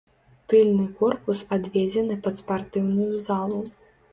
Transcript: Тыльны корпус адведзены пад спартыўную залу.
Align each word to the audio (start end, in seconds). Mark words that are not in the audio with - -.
Тыльны 0.53 0.85
корпус 1.01 1.43
адведзены 1.57 2.15
пад 2.29 2.35
спартыўную 2.43 3.13
залу. 3.29 3.61